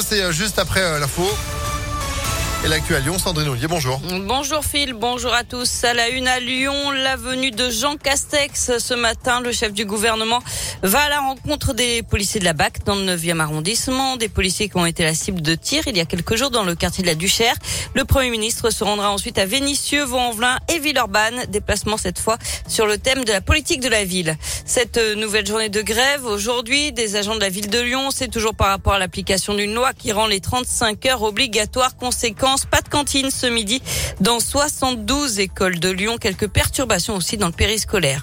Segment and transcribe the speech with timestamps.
[0.00, 1.24] c'est euh, juste après euh, l'info.
[2.64, 4.00] Et l'actu à Lyon, Sandrine Ollier, bonjour.
[4.26, 5.84] Bonjour Phil, bonjour à tous.
[5.84, 9.84] À la une à Lyon, la venue de Jean Castex ce matin, le chef du
[9.84, 10.40] gouvernement
[10.82, 14.68] va à la rencontre des policiers de la BAC dans le 9e arrondissement, des policiers
[14.68, 17.02] qui ont été la cible de tir il y a quelques jours dans le quartier
[17.02, 17.54] de la Duchère.
[17.94, 22.86] Le Premier ministre se rendra ensuite à Vénissieux, Vaux-en-Velin et Villeurbanne, déplacement cette fois sur
[22.88, 24.36] le thème de la politique de la ville.
[24.64, 28.56] Cette nouvelle journée de grève aujourd'hui des agents de la ville de Lyon, c'est toujours
[28.56, 32.88] par rapport à l'application d'une loi qui rend les 35 heures obligatoires conséquentes pas de
[32.88, 33.82] cantine ce midi
[34.20, 36.16] dans 72 écoles de Lyon.
[36.18, 38.22] Quelques perturbations aussi dans le périscolaire.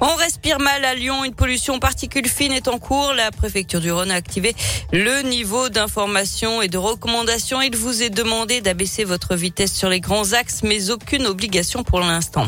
[0.00, 1.24] On respire mal à Lyon.
[1.24, 3.12] Une pollution particule fine est en cours.
[3.14, 4.54] La préfecture du Rhône a activé
[4.92, 7.62] le niveau d'information et de recommandation.
[7.62, 12.00] Il vous est demandé d'abaisser votre vitesse sur les grands axes, mais aucune obligation pour
[12.00, 12.46] l'instant.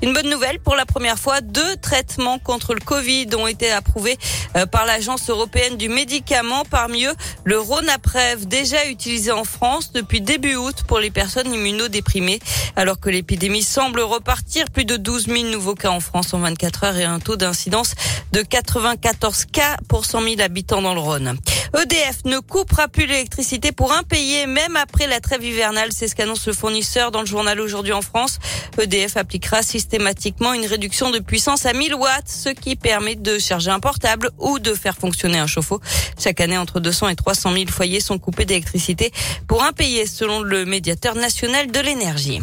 [0.00, 4.18] Une bonne nouvelle, pour la première fois, deux traitements contre le Covid ont été approuvés
[4.56, 6.64] euh, par l'Agence européenne du médicament.
[6.68, 7.14] Parmi eux,
[7.44, 12.40] le Ronaprev, déjà utilisé en France depuis début août pour les personnes immunodéprimées.
[12.76, 16.84] Alors que l'épidémie semble repartir, plus de 12 000 nouveaux cas en France en 24
[16.84, 17.94] heures et un taux d'incidence
[18.32, 21.36] de 94 cas pour 100 000 habitants dans le Rhône.
[21.74, 25.88] EDF ne coupera plus l'électricité pour impayés même après la trêve hivernale.
[25.90, 28.38] C'est ce qu'annonce le fournisseur dans le journal aujourd'hui en France.
[28.78, 33.70] EDF appliquera systématiquement une réduction de puissance à 1000 watts, ce qui permet de charger
[33.70, 35.80] un portable ou de faire fonctionner un chauffe-eau.
[36.22, 39.10] Chaque année, entre 200 et 300 000 foyers sont coupés d'électricité
[39.48, 42.40] pour impayés selon le médiateur national de l'énergie.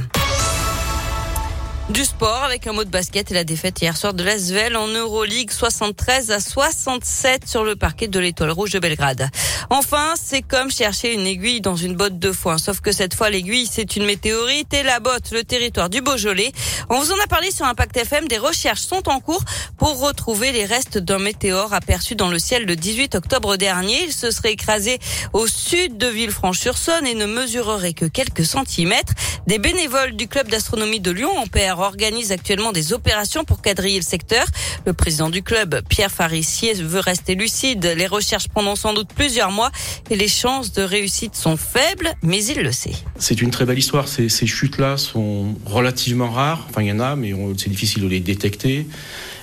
[1.90, 4.88] Du sport avec un mot de basket et la défaite hier soir de l'Asvel en
[4.88, 9.28] Euroleague 73 à 67 sur le parquet de l'Étoile Rouge de Belgrade.
[9.72, 13.32] Enfin, c'est comme chercher une aiguille dans une botte de foin, sauf que cette fois
[13.32, 16.52] l'aiguille c'est une météorite et la botte le territoire du Beaujolais.
[16.90, 19.44] On vous en a parlé sur Impact FM, des recherches sont en cours
[19.80, 24.04] pour retrouver les restes d'un météore aperçu dans le ciel le 18 octobre dernier.
[24.04, 25.00] Il se serait écrasé
[25.34, 29.14] au sud de Villefranche-sur-Saône et ne mesurerait que quelques centimètres.
[29.48, 31.48] Des bénévoles du club d'astronomie de Lyon en
[31.82, 34.46] Organise actuellement des opérations pour quadriller le secteur.
[34.86, 37.94] Le président du club, Pierre Farissier, veut rester lucide.
[37.98, 39.72] Les recherches prendront sans doute plusieurs mois
[40.10, 42.94] et les chances de réussite sont faibles, mais il le sait.
[43.18, 44.08] C'est une très belle histoire.
[44.08, 46.66] Ces, ces chutes-là sont relativement rares.
[46.70, 48.88] Enfin, il y en a, mais c'est difficile de les détecter.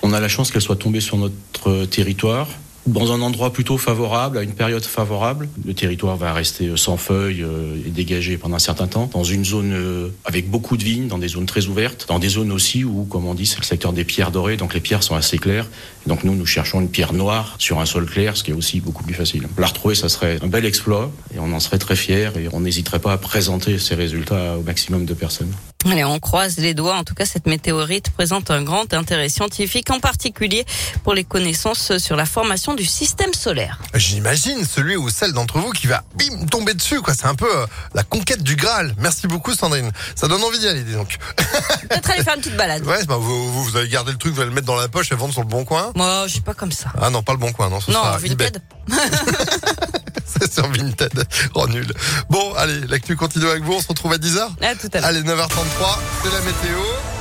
[0.03, 2.49] On a la chance qu'elles soient tombées sur notre territoire
[2.87, 5.49] dans un endroit plutôt favorable, à une période favorable.
[5.65, 9.45] Le territoire va rester sans feuilles euh, et dégagé pendant un certain temps, dans une
[9.45, 12.85] zone euh, avec beaucoup de vignes, dans des zones très ouvertes, dans des zones aussi
[12.85, 15.39] où, comme on dit, c'est le secteur des pierres dorées, donc les pierres sont assez
[15.39, 15.69] claires.
[16.07, 18.81] Donc nous, nous cherchons une pierre noire sur un sol clair, ce qui est aussi
[18.81, 19.49] beaucoup plus facile.
[19.59, 22.61] La retrouver, ça serait un bel exploit, et on en serait très fiers, et on
[22.61, 25.53] n'hésiterait pas à présenter ces résultats au maximum de personnes.
[25.91, 26.97] Allez, on croise les doigts.
[26.97, 30.67] En tout cas, cette météorite présente un grand intérêt scientifique, en particulier
[31.05, 33.79] pour les connaissances sur la formation du système solaire.
[33.95, 37.01] J'imagine celui ou celle d'entre vous qui va bim tomber dessus.
[37.01, 37.15] quoi.
[37.15, 38.95] C'est un peu euh, la conquête du Graal.
[38.99, 39.93] Merci beaucoup, Sandrine.
[40.17, 41.19] Ça donne envie d'y aller, dis donc.
[41.89, 42.85] Peut-être aller faire une petite balade.
[42.85, 44.89] Ouais, bah, vous, vous, vous allez garder le truc, vous allez le mettre dans la
[44.89, 45.93] poche et vendre sur le bon coin.
[45.95, 46.93] Moi, je suis pas comme ça.
[47.01, 47.81] Ah non, pas le bon coin, non.
[47.81, 48.61] Ce non, sera Vinted.
[50.41, 51.25] C'est sur Vinted.
[51.55, 51.87] Oh nul.
[52.29, 53.75] Bon, allez, l'actu continue avec vous.
[53.75, 54.41] On se retrouve à 10h.
[54.63, 55.09] À tout à l'heure.
[55.09, 57.16] Allez, 9h33, c'est la météo.